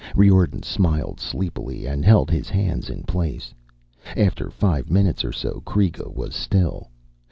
Riordan 0.15 0.63
smiled 0.63 1.19
sleepily 1.19 1.85
and 1.85 2.03
held 2.03 2.31
his 2.31 2.49
hands 2.49 2.89
in 2.89 3.03
place. 3.03 3.53
After 4.17 4.49
five 4.49 4.89
minutes 4.89 5.23
or 5.23 5.31
so 5.31 5.61
Kreega 5.63 6.11
was 6.11 6.33
still. 6.35 6.89